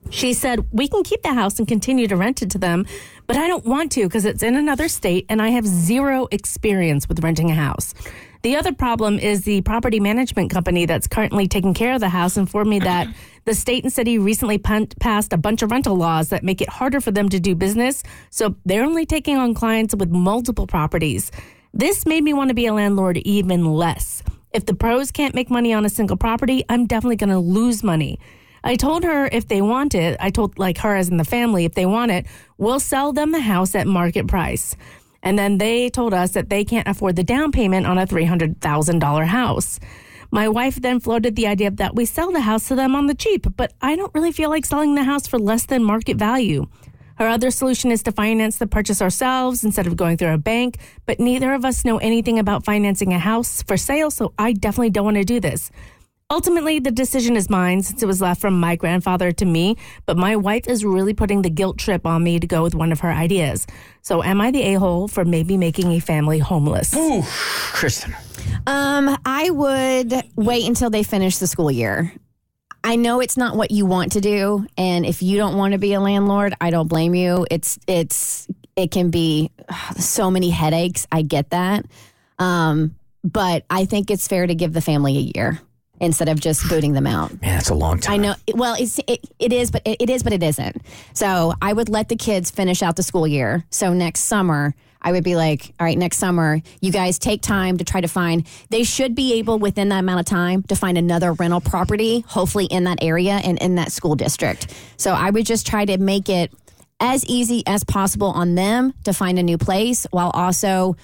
She 0.10 0.34
said, 0.34 0.66
We 0.72 0.88
can 0.88 1.04
keep 1.04 1.22
the 1.22 1.34
house 1.34 1.60
and 1.60 1.68
continue 1.68 2.08
to 2.08 2.16
rent 2.16 2.42
it 2.42 2.52
to 2.52 2.58
them, 2.58 2.86
but 3.26 3.36
I 3.36 3.48
don't 3.48 3.66
want 3.66 3.92
to 3.94 4.04
because 4.04 4.26
it's 4.26 4.44
in 4.44 4.56
another 4.56 4.88
state 4.88 5.26
and 5.30 5.42
I 5.42 5.50
have 5.50 5.68
zero 5.68 6.28
experience 6.32 7.10
with 7.10 7.24
renting 7.24 7.52
a 7.52 7.56
house. 7.56 7.94
The 8.44 8.56
other 8.56 8.72
problem 8.72 9.20
is 9.20 9.44
the 9.44 9.62
property 9.62 10.00
management 10.00 10.52
company 10.52 10.86
that's 10.86 11.08
currently 11.08 11.48
taking 11.48 11.74
care 11.74 11.94
of 11.94 12.00
the 12.00 12.10
house 12.10 12.38
informed 12.38 12.70
me 12.70 12.80
that 12.80 13.08
the 13.46 13.54
state 13.54 13.84
and 13.84 13.92
city 13.92 14.18
recently 14.20 14.58
passed 14.58 15.34
a 15.34 15.38
bunch 15.38 15.62
of 15.62 15.72
rental 15.72 15.96
laws 15.96 16.30
that 16.30 16.44
make 16.44 16.62
it 16.62 16.70
harder 16.70 17.02
for 17.02 17.12
them 17.12 17.28
to 17.30 17.40
do 17.40 17.56
business. 17.56 18.04
So 18.30 18.56
they're 18.66 18.86
only 18.86 19.06
taking 19.06 19.38
on 19.38 19.54
clients 19.54 19.96
with 19.96 20.10
multiple 20.10 20.68
properties. 20.68 21.32
This 21.74 22.06
made 22.06 22.24
me 22.24 22.34
want 22.34 22.50
to 22.50 22.54
be 22.54 22.68
a 22.68 22.74
landlord 22.74 23.18
even 23.18 23.66
less. 23.66 24.24
If 24.58 24.66
the 24.66 24.74
pros 24.74 25.12
can't 25.12 25.36
make 25.36 25.52
money 25.52 25.72
on 25.72 25.86
a 25.86 25.90
single 25.90 26.18
property, 26.18 26.66
I'm 26.68 26.88
definitely 26.88 27.18
going 27.18 27.30
to 27.30 27.38
lose 27.38 27.84
money. 27.84 28.20
I 28.64 28.76
told 28.76 29.04
her 29.04 29.30
if 29.32 29.48
they 29.48 29.62
want 29.62 29.94
it, 29.94 30.18
I 30.20 30.32
told 30.32 30.58
like 30.58 30.80
her 30.80 30.96
as 30.96 31.10
in 31.10 31.18
the 31.18 31.24
family, 31.24 31.66
if 31.66 31.76
they 31.76 31.86
want 31.86 32.10
it, 32.10 32.26
we'll 32.58 32.80
sell 32.80 33.14
them 33.14 33.34
the 33.34 33.40
house 33.40 33.76
at 33.76 33.86
market 33.86 34.26
price. 34.26 34.76
And 35.22 35.38
then 35.38 35.60
they 35.60 35.92
told 35.92 36.12
us 36.16 36.32
that 36.32 36.50
they 36.50 36.66
can't 36.66 36.88
afford 36.88 37.18
the 37.18 37.24
down 37.24 37.52
payment 37.52 37.86
on 37.86 38.00
a 38.00 38.08
$300,000 38.08 39.28
house. 39.28 39.80
My 40.32 40.50
wife 40.50 40.82
then 40.82 41.02
floated 41.02 41.36
the 41.36 41.46
idea 41.46 41.70
that 41.70 41.94
we 41.94 42.06
sell 42.06 42.32
the 42.32 42.42
house 42.42 42.68
to 42.70 42.76
them 42.76 42.96
on 42.96 43.06
the 43.06 43.14
cheap, 43.14 43.46
but 43.58 43.74
I 43.80 43.96
don't 43.96 44.14
really 44.16 44.32
feel 44.32 44.50
like 44.50 44.66
selling 44.66 44.96
the 44.96 45.04
house 45.04 45.28
for 45.28 45.38
less 45.38 45.68
than 45.68 45.84
market 45.84 46.18
value. 46.18 46.66
Her 47.18 47.28
other 47.28 47.52
solution 47.52 47.92
is 47.92 48.04
to 48.04 48.12
finance 48.12 48.58
the 48.58 48.68
purchase 48.68 49.02
ourselves 49.02 49.64
instead 49.64 49.88
of 49.88 49.98
going 49.98 50.18
through 50.18 50.34
a 50.34 50.38
bank, 50.38 50.78
but 51.06 51.20
neither 51.20 51.54
of 51.54 51.66
us 51.66 51.84
know 51.84 51.98
anything 51.98 52.38
about 52.40 52.64
financing 52.64 53.14
a 53.14 53.20
house 53.20 53.64
for 53.64 53.78
sale, 53.78 54.12
so 54.12 54.34
I 54.38 54.54
definitely 54.54 54.92
don't 54.92 55.06
want 55.06 55.18
to 55.18 55.24
do 55.24 55.40
this. 55.40 55.72
Ultimately, 56.30 56.80
the 56.80 56.92
decision 56.92 57.38
is 57.38 57.50
mine 57.50 57.82
since 57.84 58.04
it 58.04 58.06
was 58.06 58.22
left 58.22 58.42
from 58.42 58.60
my 58.60 58.76
grandfather 58.76 59.32
to 59.32 59.46
me, 59.46 59.78
but 60.06 60.18
my 60.18 60.36
wife 60.36 60.68
is 60.68 60.84
really 60.84 61.14
putting 61.14 61.42
the 61.42 61.50
guilt 61.50 61.78
trip 61.78 62.06
on 62.06 62.22
me 62.22 62.38
to 62.38 62.46
go 62.46 62.62
with 62.64 62.76
one 62.76 62.92
of 62.92 63.00
her 63.00 63.12
ideas. 63.12 63.66
So, 64.02 64.22
am 64.22 64.42
I 64.42 64.52
the 64.52 64.62
a 64.64 64.74
hole 64.74 65.08
for 65.08 65.24
maybe 65.24 65.56
making 65.56 65.94
a 65.94 66.00
family 66.00 66.40
homeless? 66.40 66.94
Ooh, 66.94 67.22
Kristin. 67.72 68.14
Um, 68.68 69.18
I 69.26 69.50
would 69.50 70.14
wait 70.36 70.68
until 70.68 70.90
they 70.90 71.04
finish 71.04 71.38
the 71.38 71.48
school 71.48 71.72
year. 71.72 72.12
I 72.88 72.96
know 72.96 73.20
it's 73.20 73.36
not 73.36 73.58
what 73.58 73.70
you 73.70 73.86
want 73.86 74.14
to 74.14 74.22
do, 74.22 74.66
and 74.78 75.06
if 75.06 75.22
you 75.22 75.36
don't 75.36 75.58
want 75.58 75.74
to 75.74 75.78
be 75.78 75.92
a 75.92 76.00
landlord, 76.00 76.54
I 76.62 76.70
don't 76.70 76.88
blame 76.88 77.16
you. 77.16 77.46
It's 77.52 77.78
it's 77.86 78.48
it 78.78 78.92
can 78.92 79.10
be 79.10 79.52
ugh, 79.68 79.98
so 79.98 80.32
many 80.32 80.50
headaches. 80.50 81.06
I 81.12 81.22
get 81.22 81.50
that, 81.50 81.86
um, 82.40 82.96
but 83.26 83.66
I 83.70 83.84
think 83.84 84.10
it's 84.10 84.26
fair 84.30 84.48
to 84.48 84.56
give 84.56 84.72
the 84.72 84.80
family 84.80 85.18
a 85.18 85.32
year 85.36 85.60
instead 86.00 86.30
of 86.30 86.40
just 86.40 86.68
booting 86.70 86.94
them 86.94 87.08
out. 87.08 87.32
Man, 87.42 87.56
that's 87.56 87.70
a 87.70 87.76
long 87.76 88.00
time. 88.00 88.14
I 88.14 88.18
know. 88.18 88.36
Well, 88.54 88.76
it's 88.78 89.00
it, 89.08 89.26
it 89.40 89.54
is, 89.54 89.72
but 89.72 89.82
it, 89.86 89.98
it 90.02 90.10
is, 90.10 90.24
but 90.24 90.34
it 90.34 90.44
isn't. 90.44 90.82
So 91.14 91.54
I 91.62 91.74
would 91.74 91.90
let 91.90 92.10
the 92.10 92.16
kids 92.16 92.52
finish 92.52 92.82
out 92.82 92.96
the 92.96 93.04
school 93.04 93.28
year. 93.28 93.66
So 93.70 93.94
next 93.94 94.22
summer, 94.22 94.76
I 95.02 95.12
would 95.12 95.24
be 95.24 95.36
like, 95.36 95.74
all 95.80 95.86
right, 95.86 95.98
next 95.98 96.18
summer, 96.18 96.62
you 96.82 96.92
guys 96.92 97.20
take 97.20 97.42
time 97.42 97.78
to 97.78 97.84
try 97.84 98.02
to 98.02 98.08
find. 98.08 98.48
They 98.70 98.84
should 98.84 99.16
be 99.16 99.34
able 99.36 99.60
within 99.60 99.90
that 99.90 100.00
amount 100.00 100.20
of 100.20 100.26
time 100.26 100.64
to 100.64 100.76
find 100.76 100.98
another 100.98 101.34
rental 101.34 101.62
property, 101.62 102.22
hopefully 102.28 102.66
in 102.66 102.86
that 102.86 103.00
area 103.02 103.34
and 103.34 103.58
in 103.60 103.76
that 103.76 103.92
school 103.92 104.16
district. 104.16 104.74
So 104.98 105.14
I 105.14 105.30
would 105.30 105.46
just 105.46 105.68
try 105.68 105.86
to 105.86 105.98
make 105.98 106.30
it 106.30 106.52
as 107.00 107.24
easy 107.26 107.64
as 107.68 107.84
possible 107.84 108.30
on 108.32 108.56
them 108.56 108.94
to 109.04 109.14
find 109.14 109.38
a 109.38 109.44
new 109.44 109.58
place 109.58 110.08
while 110.12 110.32
also 110.32 110.96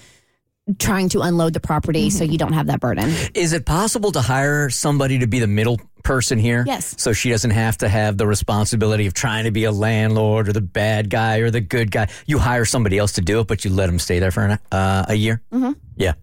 trying 0.78 1.10
to 1.10 1.20
unload 1.20 1.52
the 1.52 1.60
property 1.60 2.10
so 2.10 2.24
you 2.24 2.38
don't 2.38 2.54
have 2.54 2.68
that 2.68 2.80
burden. 2.80 3.12
Is 3.34 3.52
it 3.52 3.66
possible 3.66 4.12
to 4.12 4.20
hire 4.20 4.70
somebody 4.70 5.18
to 5.18 5.26
be 5.26 5.38
the 5.38 5.46
middle 5.46 5.80
person 6.02 6.38
here? 6.38 6.64
Yes. 6.66 6.94
So 6.98 7.12
she 7.12 7.30
doesn't 7.30 7.50
have 7.50 7.78
to 7.78 7.88
have 7.88 8.16
the 8.16 8.26
responsibility 8.26 9.06
of 9.06 9.14
trying 9.14 9.44
to 9.44 9.50
be 9.50 9.64
a 9.64 9.72
landlord 9.72 10.48
or 10.48 10.52
the 10.52 10.60
bad 10.62 11.10
guy 11.10 11.38
or 11.38 11.50
the 11.50 11.60
good 11.60 11.90
guy. 11.90 12.08
You 12.26 12.38
hire 12.38 12.64
somebody 12.64 12.98
else 12.98 13.12
to 13.12 13.20
do 13.20 13.40
it, 13.40 13.46
but 13.46 13.64
you 13.64 13.70
let 13.72 13.86
them 13.86 13.98
stay 13.98 14.18
there 14.20 14.30
for 14.30 14.44
an, 14.44 14.58
uh, 14.72 15.06
a 15.08 15.14
year? 15.14 15.42
Mm-hmm. 15.52 15.72
Yeah. 15.96 16.14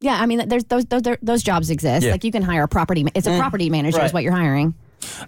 Yeah, 0.00 0.20
I 0.20 0.26
mean, 0.26 0.48
there's 0.48 0.64
those 0.64 0.84
those 0.84 1.02
those 1.22 1.42
jobs 1.42 1.70
exist. 1.70 2.04
Yeah. 2.04 2.12
Like 2.12 2.24
you 2.24 2.32
can 2.32 2.42
hire 2.42 2.64
a 2.64 2.68
property. 2.68 3.06
It's 3.14 3.26
a 3.26 3.38
property 3.38 3.70
manager 3.70 4.02
is 4.04 4.12
what 4.12 4.22
you're 4.22 4.34
hiring. 4.34 4.74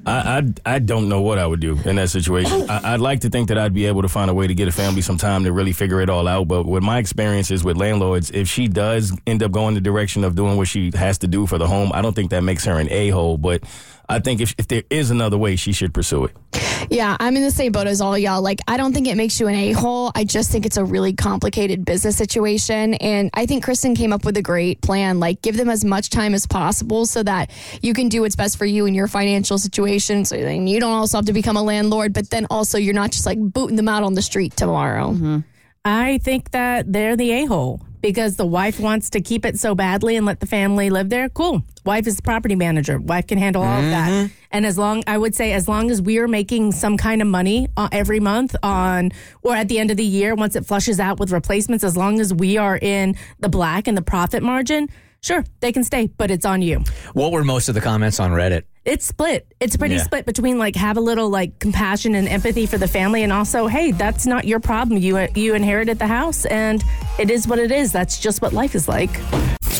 I, 0.04 0.38
I 0.66 0.74
I 0.74 0.78
don't 0.78 1.08
know 1.08 1.20
what 1.20 1.38
I 1.38 1.46
would 1.46 1.60
do 1.60 1.78
in 1.84 1.96
that 1.96 2.10
situation. 2.10 2.68
I, 2.70 2.94
I'd 2.94 3.00
like 3.00 3.20
to 3.20 3.30
think 3.30 3.48
that 3.48 3.58
I'd 3.58 3.74
be 3.74 3.86
able 3.86 4.02
to 4.02 4.08
find 4.08 4.30
a 4.30 4.34
way 4.34 4.46
to 4.46 4.54
get 4.54 4.68
a 4.68 4.72
family 4.72 5.02
some 5.02 5.16
time 5.16 5.44
to 5.44 5.52
really 5.52 5.72
figure 5.72 6.00
it 6.00 6.10
all 6.10 6.26
out. 6.28 6.48
But 6.48 6.66
with 6.66 6.82
my 6.82 6.98
experiences 6.98 7.64
with 7.64 7.76
landlords, 7.76 8.30
if 8.30 8.48
she 8.48 8.68
does 8.68 9.16
end 9.26 9.42
up 9.42 9.52
going 9.52 9.74
the 9.74 9.80
direction 9.80 10.24
of 10.24 10.34
doing 10.34 10.56
what 10.56 10.68
she 10.68 10.90
has 10.94 11.18
to 11.18 11.26
do 11.26 11.46
for 11.46 11.58
the 11.58 11.66
home, 11.66 11.90
I 11.94 12.02
don't 12.02 12.14
think 12.14 12.30
that 12.30 12.42
makes 12.42 12.64
her 12.64 12.78
an 12.78 12.88
a 12.90 13.10
hole. 13.10 13.38
But 13.38 13.62
I 14.08 14.20
think 14.20 14.40
if 14.40 14.54
if 14.58 14.68
there 14.68 14.84
is 14.90 15.10
another 15.10 15.38
way, 15.38 15.56
she 15.56 15.72
should 15.72 15.92
pursue 15.92 16.24
it. 16.24 16.65
Yeah, 16.90 17.16
I'm 17.18 17.36
in 17.36 17.42
the 17.42 17.50
same 17.50 17.72
boat 17.72 17.86
as 17.86 18.00
all 18.00 18.16
y'all. 18.16 18.42
Like, 18.42 18.60
I 18.68 18.76
don't 18.76 18.92
think 18.92 19.06
it 19.08 19.16
makes 19.16 19.40
you 19.40 19.48
an 19.48 19.54
a 19.54 19.72
hole. 19.72 20.12
I 20.14 20.24
just 20.24 20.50
think 20.50 20.66
it's 20.66 20.76
a 20.76 20.84
really 20.84 21.12
complicated 21.12 21.84
business 21.84 22.16
situation. 22.16 22.94
And 22.94 23.30
I 23.34 23.46
think 23.46 23.64
Kristin 23.64 23.96
came 23.96 24.12
up 24.12 24.24
with 24.24 24.36
a 24.36 24.42
great 24.42 24.80
plan. 24.82 25.18
Like, 25.18 25.42
give 25.42 25.56
them 25.56 25.68
as 25.68 25.84
much 25.84 26.10
time 26.10 26.34
as 26.34 26.46
possible 26.46 27.06
so 27.06 27.22
that 27.22 27.50
you 27.82 27.94
can 27.94 28.08
do 28.08 28.22
what's 28.22 28.36
best 28.36 28.56
for 28.56 28.66
you 28.66 28.86
in 28.86 28.94
your 28.94 29.08
financial 29.08 29.58
situation. 29.58 30.24
So 30.24 30.36
then 30.36 30.66
you 30.66 30.80
don't 30.80 30.92
also 30.92 31.18
have 31.18 31.26
to 31.26 31.32
become 31.32 31.56
a 31.56 31.62
landlord, 31.62 32.12
but 32.12 32.30
then 32.30 32.46
also 32.50 32.78
you're 32.78 32.94
not 32.94 33.10
just 33.10 33.26
like 33.26 33.40
booting 33.40 33.76
them 33.76 33.88
out 33.88 34.02
on 34.02 34.14
the 34.14 34.22
street 34.22 34.56
tomorrow. 34.56 35.12
Mm-hmm. 35.12 35.38
I 35.86 36.18
think 36.18 36.50
that 36.50 36.92
they're 36.92 37.14
the 37.14 37.30
a 37.30 37.46
hole 37.46 37.80
because 38.00 38.34
the 38.34 38.44
wife 38.44 38.80
wants 38.80 39.08
to 39.10 39.20
keep 39.20 39.44
it 39.46 39.56
so 39.56 39.76
badly 39.76 40.16
and 40.16 40.26
let 40.26 40.40
the 40.40 40.46
family 40.46 40.90
live 40.90 41.10
there. 41.10 41.28
Cool. 41.28 41.62
Wife 41.84 42.08
is 42.08 42.16
the 42.16 42.22
property 42.22 42.56
manager. 42.56 42.98
Wife 42.98 43.28
can 43.28 43.38
handle 43.38 43.62
all 43.62 43.78
of 43.78 43.84
that. 43.84 44.30
And 44.50 44.66
as 44.66 44.76
long, 44.76 45.04
I 45.06 45.16
would 45.16 45.36
say, 45.36 45.52
as 45.52 45.68
long 45.68 45.92
as 45.92 46.02
we 46.02 46.18
are 46.18 46.26
making 46.26 46.72
some 46.72 46.96
kind 46.96 47.22
of 47.22 47.28
money 47.28 47.68
uh, 47.76 47.88
every 47.92 48.18
month 48.18 48.56
on, 48.64 49.12
or 49.42 49.54
at 49.54 49.68
the 49.68 49.78
end 49.78 49.92
of 49.92 49.96
the 49.96 50.04
year, 50.04 50.34
once 50.34 50.56
it 50.56 50.66
flushes 50.66 50.98
out 50.98 51.20
with 51.20 51.30
replacements, 51.30 51.84
as 51.84 51.96
long 51.96 52.18
as 52.18 52.34
we 52.34 52.56
are 52.56 52.76
in 52.76 53.14
the 53.38 53.48
black 53.48 53.86
and 53.86 53.96
the 53.96 54.02
profit 54.02 54.42
margin, 54.42 54.88
sure, 55.26 55.44
they 55.60 55.72
can 55.72 55.84
stay, 55.84 56.08
but 56.16 56.30
it's 56.30 56.46
on 56.46 56.62
you. 56.62 56.82
What 57.12 57.32
were 57.32 57.44
most 57.44 57.68
of 57.68 57.74
the 57.74 57.80
comments 57.80 58.20
on 58.20 58.30
Reddit? 58.30 58.62
It's 58.84 59.04
split. 59.04 59.52
It's 59.58 59.76
pretty 59.76 59.96
Yeah. 59.96 60.04
split 60.04 60.26
between 60.26 60.58
like 60.58 60.76
have 60.76 60.96
a 60.96 61.00
little 61.00 61.28
like 61.28 61.58
compassion 61.58 62.14
and 62.14 62.28
empathy 62.28 62.66
for 62.66 62.78
the 62.78 62.86
family, 62.86 63.24
and 63.24 63.32
also, 63.32 63.66
hey, 63.66 63.90
that's 63.90 64.26
not 64.26 64.44
your 64.46 64.60
problem. 64.60 64.98
You 65.00 65.26
you 65.34 65.54
inherited 65.54 65.98
the 65.98 66.06
house, 66.06 66.44
and 66.46 66.84
it 67.18 67.30
is 67.30 67.48
what 67.48 67.58
it 67.58 67.72
is. 67.72 67.90
That's 67.90 68.18
just 68.20 68.40
what 68.42 68.52
life 68.52 68.76
is 68.76 68.86
like. 68.86 69.12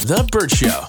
The 0.07 0.29
Burt 0.33 0.51
Show. 0.51 0.87